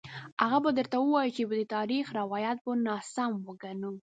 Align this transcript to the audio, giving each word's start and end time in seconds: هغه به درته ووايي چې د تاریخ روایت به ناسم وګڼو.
هغه 0.41 0.57
به 0.63 0.69
درته 0.77 0.97
ووايي 0.99 1.31
چې 1.37 1.41
د 1.59 1.63
تاریخ 1.75 2.05
روایت 2.19 2.57
به 2.65 2.71
ناسم 2.87 3.31
وګڼو. 3.47 3.91